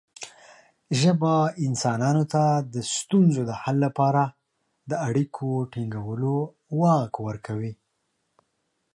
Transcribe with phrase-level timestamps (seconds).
[0.99, 1.33] ژبه
[1.65, 4.23] انسانانو ته د ستونزو د حل لپاره
[4.89, 6.35] د اړیکو ټینګولو
[6.79, 7.73] واک ورکوي.